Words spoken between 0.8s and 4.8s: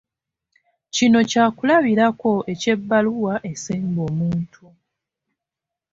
Kino kyakulabirako eky'ebbaluwa esemba omuntu.